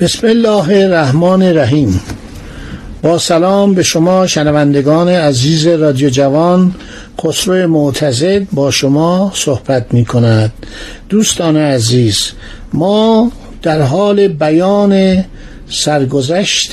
[0.00, 2.00] بسم الله الرحمن الرحیم.
[3.02, 6.74] با سلام به شما شنوندگان عزیز رادیو جوان
[7.22, 10.52] خسرو معتزد با شما صحبت می کند
[11.08, 12.32] دوستان عزیز
[12.72, 15.24] ما در حال بیان
[15.70, 16.70] سرگذشت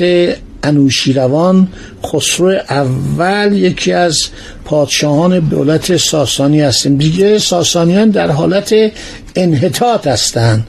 [0.68, 1.68] انوشیروان
[2.06, 4.28] خسرو اول یکی از
[4.66, 6.98] پادشاهان دولت ساسانی هستیم.
[6.98, 8.76] دیگه ساسانیان در حالت
[9.36, 10.68] انحطاط هستند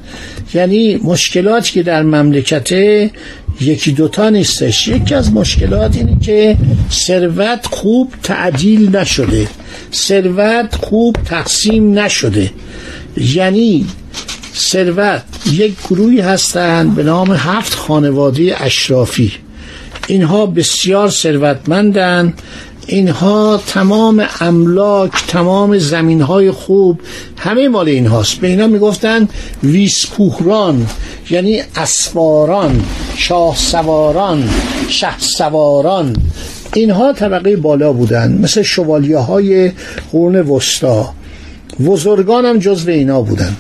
[0.55, 2.73] یعنی مشکلاتی که در مملکت
[3.61, 4.89] یکی دوتا نیستش.
[4.89, 6.57] یکی از مشکلات اینه که
[6.91, 9.49] ثروت خوب تعدیل نشده.
[9.93, 12.51] ثروت خوب تقسیم نشده.
[13.17, 13.87] یعنی
[14.55, 19.33] ثروت یک گروهی هستند به نام هفت خانواده اشرافی.
[20.07, 22.35] اینها بسیار ثروتمندند
[22.87, 27.01] اینها تمام املاک تمام زمین های خوب
[27.37, 28.41] همه مال اینهاست.
[28.41, 29.29] به اینا می‌گفتن
[29.63, 30.87] ویسپوهران
[31.31, 32.83] یعنی اسواران
[33.17, 34.49] شاه سواران
[34.89, 36.17] شه سواران.
[36.75, 39.73] اینها طبقه بالا بودن مثل شوالیه های
[40.13, 41.13] قرون وسطا.
[41.81, 43.57] وزرگان هم جزو اینا بودن.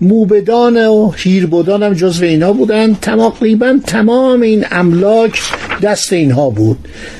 [0.00, 2.94] موبدان و هیربودان هم جزو اینا بودن.
[2.94, 5.42] تقریبا تمام این املاک
[5.82, 6.78] دست اینها بود.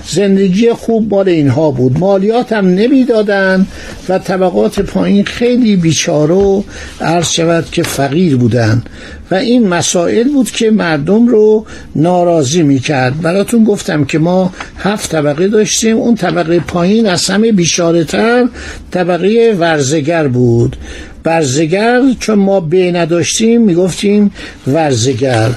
[0.08, 1.98] زندگی خوب مال اینها بود.
[1.98, 3.66] مالیات هم نمی‌دادن
[4.08, 6.62] و طبقات پایین خیلی بیچاره و
[7.00, 8.82] عرض شود که فقیر بودن.
[9.30, 11.66] و این مسائل بود که مردم رو
[11.96, 13.20] ناراضی می‌کرد.
[13.20, 15.96] براتون گفتم که ما هفت طبقه داشتیم.
[15.96, 18.48] اون طبقه پایین از همه بیچاره تر
[18.90, 20.76] طبقه ورزگر بود.
[21.24, 24.30] ورزگر چون ما به نداشتیم می‌گفتیم
[24.66, 25.50] ورزگر.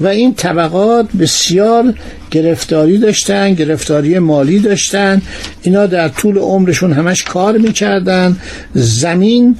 [0.00, 1.94] و این طبقات بسیار
[2.30, 5.22] گرفتاری داشتن گرفتاری مالی داشتن.
[5.62, 8.36] اینا در طول عمرشون همش کار می‌کردن.
[8.74, 9.56] زمین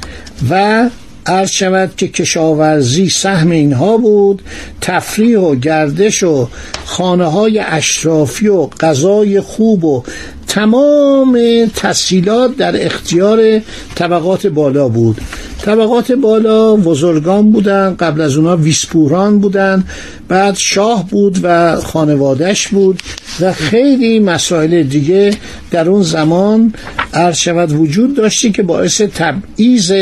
[0.50, 0.90] و
[1.26, 4.42] عرض شود که کشاورزی سهم اینها بود.
[4.80, 6.48] تفریح و گردش و
[6.84, 10.02] خانه های اشرافی و غذای خوب و
[10.48, 11.38] تمام
[11.74, 13.60] تسهیلات در اختیار
[13.94, 15.20] طبقات بالا بود.
[15.62, 19.84] طبقات بالا بزرگان بودن قبل از اونا ویسپوران بودن
[20.28, 23.02] بعد شاه بود و خانوادش بود
[23.40, 25.30] و خیلی مسائل دیگه
[25.70, 26.74] در اون زمان
[27.14, 29.92] عرض شود وجود داشتی که باعث تبعیض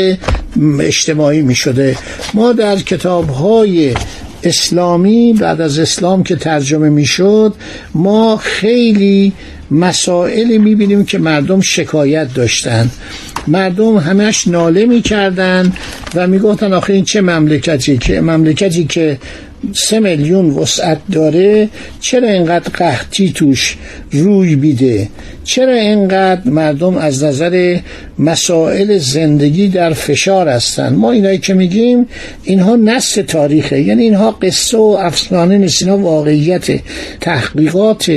[0.79, 1.97] اجتماعی می شده
[2.33, 3.93] ما در کتاب های
[4.47, 7.53] اسلامی بعد از اسلام که ترجمه می‌شد
[7.93, 9.33] ما خیلی
[9.71, 12.89] مسائلی می‌بینیم که مردم شکایت داشتن.
[13.47, 15.73] مردم همش ناله می‌کردن
[16.15, 19.17] و می‌گفتن آخه این چه مملکتی که مملکتی که
[19.73, 21.69] سه میلیون وسعت داره
[22.01, 23.77] چرا اینقدر قحطی توش
[24.11, 25.09] روی بیده
[25.43, 27.79] چرا اینقدر مردم از نظر
[28.19, 32.07] مسائل زندگی در فشار هستن؟ ما اینایی که میگیم
[32.43, 33.81] اینها نصف تاریخه.
[33.81, 36.79] یعنی اینها قصه و افسانه نیست اینها واقعیت
[37.21, 38.11] تحقیقات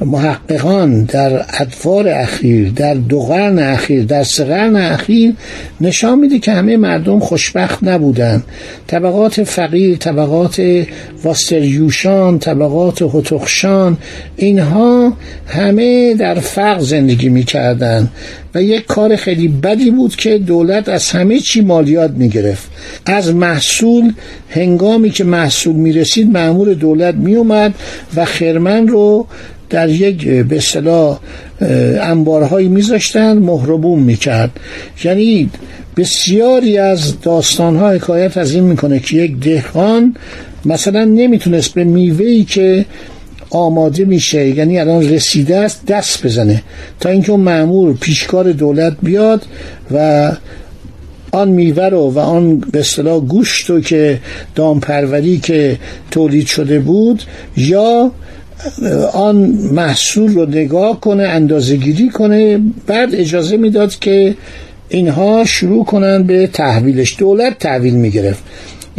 [0.00, 5.34] محققان در ادوار اخیر در دو قرن اخیر در سه قرن اخیر
[5.80, 8.42] نشان میده که همه مردم خوشبخت نبودن.
[8.86, 10.62] طبقات فقیر طبقات
[11.24, 13.96] واستریوشان طبقات هتخشان
[14.36, 15.12] اینها
[15.46, 18.08] همه در فقر زندگی می‌کردن
[18.54, 22.70] و یک کار خیلی بدی بود که دولت از همه چی مالیات می‌گرفت.
[23.06, 24.12] از محصول
[24.50, 27.74] هنگامی که محصول می‌رسید معمور دولت میومد
[28.16, 29.26] و خرمن رو
[29.70, 31.20] در یک به اصطلاح
[32.00, 34.50] انبارهایی میذاشتن مهربون می‌کرد.
[35.04, 35.50] یعنی
[35.96, 40.16] بسیاری از داستانها حکایت از این می‌کنه که یک دهقان
[40.64, 42.84] مثلا نمی‌تونست به میوهی که
[43.50, 46.62] آماده میشه یعنی الان رسیده است دست بزنه.
[47.00, 49.42] تا اینکه اون معمول پیشکار دولت بیاد
[49.94, 50.32] و
[51.32, 54.20] آن میوه رو و آن به اصطلاح گوشت رو که
[54.54, 55.78] دامپروری که
[56.10, 57.22] تولید شده بود
[57.56, 58.12] یا
[59.12, 59.36] آن
[59.72, 64.34] محصول رو نگاه کنه اندازه گیری کنه بعد اجازه می‌داد که
[64.88, 67.16] اینها شروع کنن به تحویلش.
[67.18, 68.42] دولت تحویل می‌گرفت.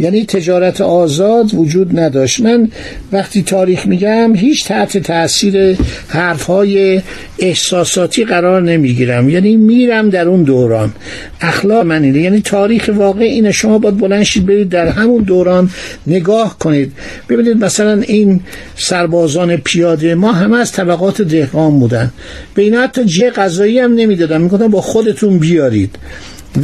[0.00, 2.40] یعنی تجارت آزاد وجود نداشت.
[2.40, 2.68] من
[3.12, 5.76] وقتی تاریخ میگم هیچ تحت تاثیر
[6.08, 7.00] حرفهای
[7.38, 9.28] احساساتی قرار نمی‌گیرم.
[9.28, 10.92] یعنی میرم در اون دوران.
[11.40, 12.18] اخلاق من اینه.
[12.18, 13.52] یعنی تاریخ واقع اینه.
[13.52, 15.70] شما باید بلند شید برید در همون دوران
[16.06, 16.92] نگاه کنید.
[17.28, 18.40] ببینید مثلا این
[18.76, 22.10] سربازان پیاده ما همه از طبقات دهقان بودن.
[22.54, 24.40] به اینا حتی جه غذایی هم نمی‌دادن.
[24.40, 25.96] می‌گفتن با خودتون بیارید.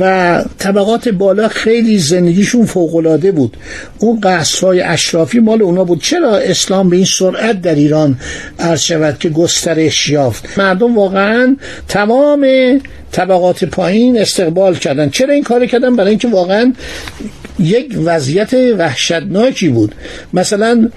[0.00, 3.56] و طبقات بالا خیلی زندگیشون فوقالعاده بود.
[3.98, 4.22] اون
[4.62, 6.02] های اشرافی مال اونا بود.
[6.02, 8.18] چرا اسلام به این سرعت در ایران
[8.58, 11.56] عرض شود که گسترش یافت؟ مردم واقعا
[11.88, 12.46] تمام
[13.12, 15.10] طبقات پایین استقبال کردن.
[15.10, 16.72] چرا این کار کردن؟ برای اینکه واقعا
[17.58, 19.94] یک وضعیت وحشتناکی بود.
[20.32, 20.90] مثلا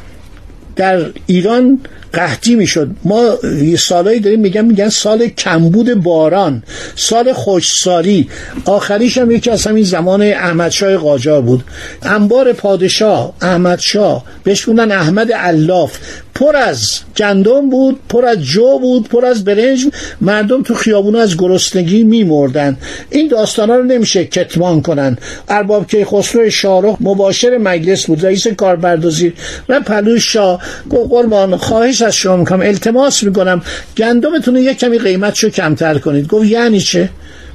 [0.75, 1.79] در ایران
[2.13, 2.89] قحطی می‌شد.
[3.03, 6.63] ما یه سالایی داریم میگن میگن سال کمبود باران
[6.95, 8.29] سال خوشسالی
[8.65, 11.63] آخریش هم یکی از همین زمان احمدشاه قاجار بود.
[12.03, 14.23] انبار پادشاه احمدشاه.
[14.43, 15.97] بهش بودن احمد الاف
[16.35, 19.87] پر از گندم بود پر از جو بود پر از برنج.
[20.21, 22.77] مردم تو خیابون از گرسنگی میمردن.
[23.09, 25.17] این داستانا رو نمیشه کتمان کنن.
[25.49, 29.33] ارباب که خسرو شارخ مباشر مجلس بود رئیس کاربردازی.
[29.69, 30.61] و پلوش شاه.
[30.89, 33.61] قربان خواهش از شما می‌کنم التماس می‌کنم.
[33.97, 36.27] گندمتون یک کمی قیمتشو کمتر کنید.
[36.27, 37.09] گفت یعنی چه؟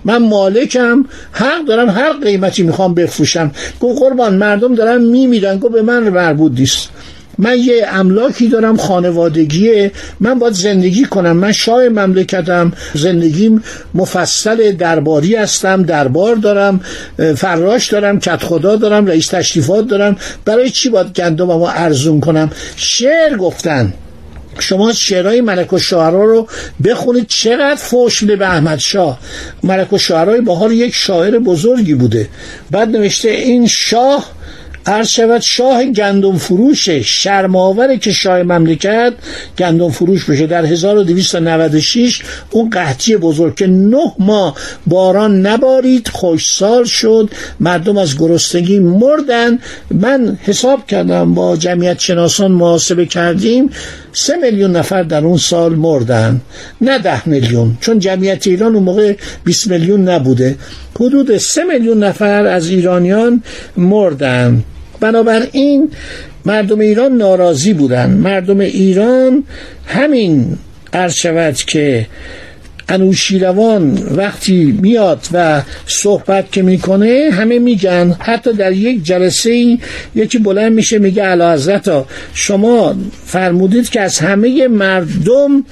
[0.05, 1.05] من مالکم.
[1.33, 3.53] حق دارم هر قیمتی می‌خوام بفروشم.
[3.81, 5.59] گفت قربان مردم دارن میمیرن.
[5.59, 6.89] گفت به من مربوط نیست.
[7.39, 9.93] من یه املاکی دارم خانوادگیه.
[10.21, 11.37] من باید زندگی کنم.
[11.37, 12.73] من شاه مملکتم.
[12.95, 13.63] زندگیم
[13.95, 15.83] مفصل درباری هستم.
[15.83, 16.81] دربار دارم.
[17.37, 18.21] فراش دارم.
[18.21, 19.07] کت خدا دارم.
[19.07, 20.17] رئیس تشریفات دارم.
[20.45, 23.93] برای چی باید گندم ما ارزون کنم؟ شعر گفتن.
[24.61, 26.49] شما شعرهای ملک و شعرها رو
[26.85, 27.27] بخونید.
[27.29, 29.19] چقدر فوش میده به احمد شاه.
[29.63, 32.29] ملک و شعرهای حال یک شاعر بزرگی بوده.
[32.71, 34.25] بعد نوشته این شاه
[34.87, 39.13] عرض شود شاه گندم فروش شرماوره که شاه مملکت
[39.59, 40.47] گندم فروش بشه.
[40.47, 44.57] در 1296 اون قحطی بزرگ که نه ماه
[44.87, 47.31] باران نبارید خوشسال شد.
[47.61, 49.59] مردم از گرسنگی مردن.
[49.91, 53.71] من حساب کردم با جمعیت شناسان محاسبه کردیم.
[54.17, 56.41] سه میلیون نفر در اون سال مردن.
[56.81, 57.79] نه ده میلیون.
[57.81, 59.15] چون جمعیت ایران اون موقع
[59.45, 60.57] 20 میلیون نبوده.
[60.97, 63.43] حدود سه میلیون نفر از ایرانیان
[63.77, 64.65] مردن.
[65.01, 65.91] بنابراین
[66.45, 68.11] مردم ایران ناراضی بودن.
[68.11, 69.45] مردم ایران
[69.87, 70.59] همین
[70.93, 72.07] عرض شود که
[72.89, 79.79] انوشیروان وقتی میاد و صحبت که می‌کنه همه میگن حتی در یک جلسه
[80.15, 82.05] یکی بلند میشه میگه علا حضرت
[82.35, 82.97] شما
[83.27, 85.65] فرمودید که از همه مردم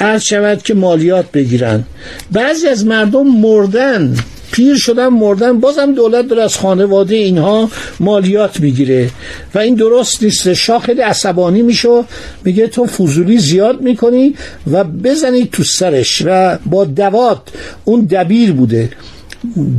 [0.00, 1.84] عرض شود که مالیات بگیرن.
[2.32, 4.16] بعضی از مردم مردن.
[4.52, 7.70] پیر شدن مردن بازم دولت داره از خانواده اینها
[8.00, 9.10] مالیات می‌گیره
[9.54, 10.52] و این درست نیست.
[10.52, 12.04] شاه خیلی عصبانی میشه
[12.44, 14.34] میگه تو فضولی زیاد می‌کنی
[14.72, 17.42] و بزنی تو سرش و با دوات
[17.84, 18.90] اون دبیر بوده.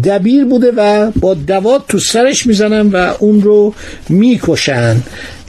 [0.04, 3.74] دبیر بوده و با دوات تو سرش می‌زنن و اون رو
[4.10, 4.96] می‌کشن.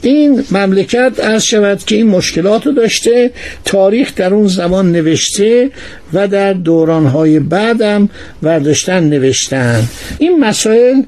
[0.03, 3.31] این مملکت از شود که این مشکلات رو داشته
[3.65, 5.71] تاریخ در اون زمان نوشته
[6.13, 8.09] و در دورانهای بعدم
[8.43, 9.83] ورداشتن نوشتن.
[10.19, 11.01] این مسائل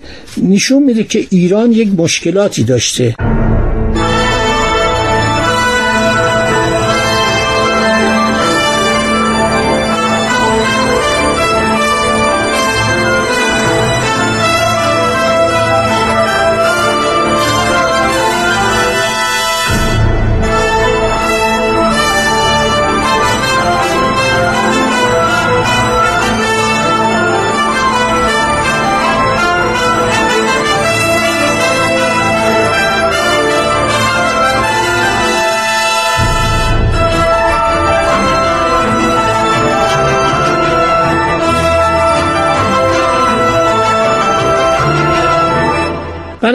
[0.43, 3.15] نشون میده که ایران یک مشکلاتی داشته.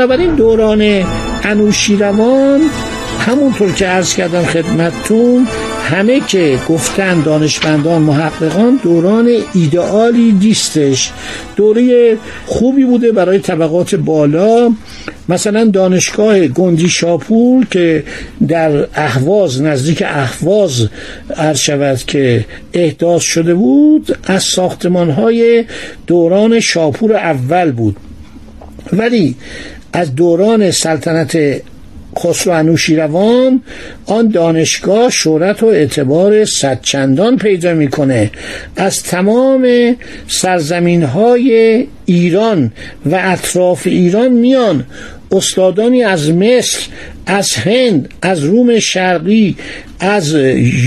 [0.01, 1.05] بنابراین دوران
[1.45, 2.61] انوشیروان
[3.19, 5.47] همونطور که عرض کردم خدمتتون
[5.85, 11.11] همه که گفتن دانشمندان محققان دوران ایدئالی نیستش.
[11.57, 12.17] دوره
[12.47, 14.73] خوبی بوده برای طبقات بالا.
[15.29, 18.05] مثلا دانشگاه گندی شاپور که
[18.49, 20.89] در اهواز نزدیک اهواز
[21.37, 25.65] عرض شود که احداث شده بود از ساختمان های
[26.07, 27.97] دوران شاپور اول بود.
[28.93, 29.35] ولی
[29.93, 31.63] از دوران سلطنت
[32.19, 33.63] خسرو انوشیروان
[34.07, 38.31] آن دانشگاه شهرت و اعتبار صدچندان پیدا می‌کنه.
[38.77, 39.97] از تمام
[40.29, 42.73] سرزمین های ایران
[43.07, 44.85] و اطراف ایران میان.
[45.33, 46.79] استادانی از مصر
[47.27, 49.57] از هند از روم شرقی
[50.01, 50.35] از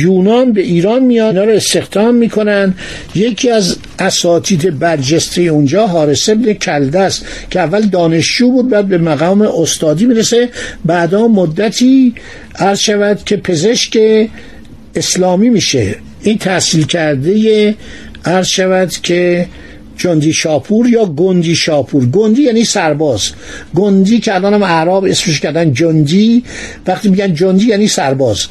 [0.02, 1.28] یونان به ایران میان.
[1.28, 2.74] اینا رو استخدام می‌کنن.
[3.16, 7.10] یکی از اساتید برجسته اونجا حارس ابن کلده
[7.50, 10.50] که اول دانشجو بود بعد به مقام استادی می‌رسه.
[10.86, 12.14] بعدا مدتی
[12.56, 13.98] عرض شود که پزشک
[14.96, 15.96] اسلامی میشه.
[16.22, 17.76] این تحصیل کرده
[18.26, 19.48] عرض شود که
[19.98, 23.32] جندی شاپور یا گندی شاپور؟ گندی یعنی سرباز.
[23.76, 26.44] گندی که الان هم اعراب اسمش کردن جندی.
[26.88, 28.46] وقتی میگن جندی یعنی سرباز.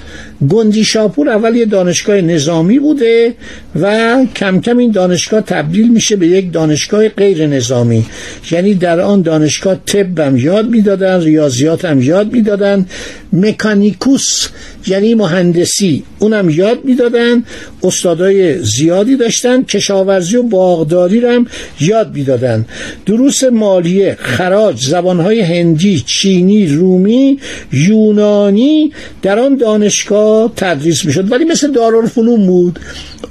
[0.48, 3.34] گندی شاپور اول یه دانشگاه نظامی بوده
[3.80, 8.06] و کم کم این دانشگاه تبدیل میشه به یک دانشگاه غیر نظامی.
[8.50, 12.86] یعنی در آن دانشگاه طب هم یاد می‌دادن ریاضیات هم یاد می‌دادن.
[13.32, 14.48] مکانیکوس
[14.86, 17.44] یعنی مهندسی اونم یاد می‌دادن.
[17.82, 19.62] استادای زیادی داشتن.
[19.62, 21.46] کشاورزی و باغداری رو هم
[21.80, 22.64] یاد می‌دادن
[23.06, 27.38] دروس مالیه خراج زبانهای هندی چینی رومی
[27.72, 31.32] یونانی در آن دانشگاه تدریس می‌شد.
[31.32, 32.78] ولی مثل دارالفنون بود.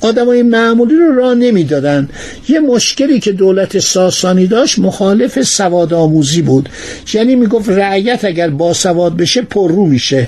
[0.02, 2.10] آدمای معمولی رو راه نمی‌دادن
[2.50, 6.70] یه مشکلی که دولت ساسانی داشت مخالف سواد آموزی بود.
[7.14, 10.28] یعنی می‌گفت رعیت اگر باسواد بشه پررو میشه.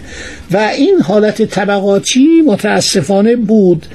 [0.52, 3.86] و این حالت طبقاتی متاسفانه بود.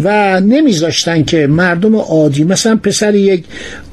[0.00, 3.44] و نمیذاشتن که مردم عادی مثلا پسر یک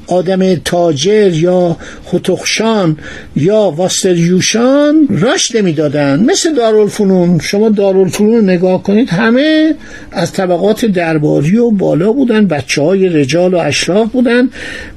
[0.06, 2.96] آدم تاجر یا خطخشان
[3.36, 6.20] یا واستریوشان راش نمی‌دادن.
[6.20, 7.38] مثل دارالفنون.
[7.38, 9.74] شما دارالفنون نگاه کنید همه
[10.12, 14.48] از طبقات درباری و بالا بودن بچه های رجال و اشراف بودن.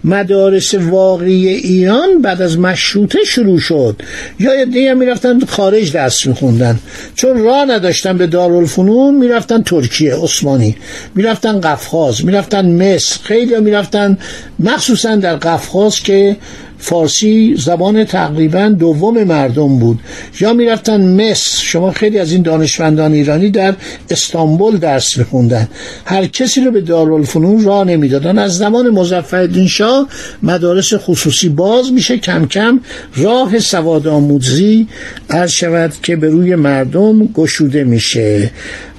[0.04, 3.96] مدارس واقعی ایران بعد از مشروطه شروع شد.
[4.40, 6.80] یا یه هم می‌رفتن خارج درس میخوندن.
[7.16, 10.76] چون راه نداشتن به دارالفنون می‌رفتن ترکیه عثمانی.
[11.16, 13.20] می‌رفتن قفقاز می‌رفتن مصر.
[13.24, 14.18] خیلی می‌رفتن
[14.60, 16.38] مخصوص خصوصا در قفقاز که
[16.80, 20.00] فارسی زبان تقریبا دوم مردم بود.
[20.40, 21.64] یا می‌رفتن مصر.
[21.64, 23.74] شما خیلی از این دانشمندان ایرانی در
[24.10, 25.70] استانبول درس میخوندن.
[26.06, 28.38] هر کسی رو به دارالفنون راه نمی‌دادن.
[28.38, 30.08] از زمان مظفرالدین شاه
[30.44, 32.18] مدارس خصوصی باز میشه.
[32.18, 32.80] کم کم
[33.16, 34.88] راه سواد آموزی
[35.30, 38.52] عرض شود که به روی مردم گشوده میشه.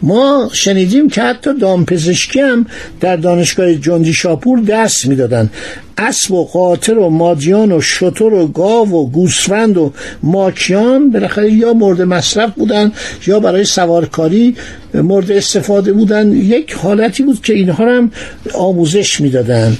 [0.02, 2.66] ما شنیدیم که حتی دامپزشکی هم
[3.00, 5.50] در دانشگاه جندی شاپور درس می‌دادن.
[5.98, 11.72] اسب و قاطر و مادیان و شتر و گاو و گوسفند و ماکیان بالاخره یا
[11.72, 12.92] مورد مصرف بودن
[13.26, 14.56] یا برای سوارکاری
[14.94, 16.32] مورد استفاده بودن.
[16.32, 18.10] یک حالتی بود که اینها هم
[18.54, 19.76] آموزش می‌دادن.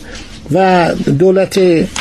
[0.53, 0.89] و
[1.19, 1.61] دولت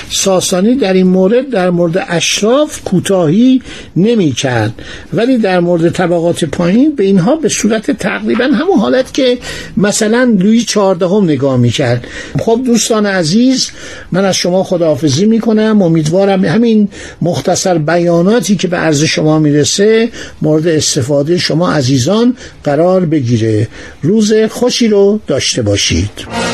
[0.09, 3.61] ساسانی در این مورد در مورد اشراف کوتاهی
[3.95, 4.73] نمی کرد
[5.13, 9.37] ولی در مورد طبقات پایین به اینها به صورت تقریبا همون حالت که
[9.77, 12.07] مثلا لوی چهاردهم نگاه می کرد
[12.39, 13.69] خب دوستان عزیز
[14.11, 16.89] من از شما خداحافظی می کنم امیدوارم همین
[17.21, 20.09] مختصر بیاناتی که به عرض شما می‌رسه
[20.41, 23.67] مورد استفاده شما عزیزان قرار بگیره.
[24.01, 26.46] روز خوشی رو داشته باشید.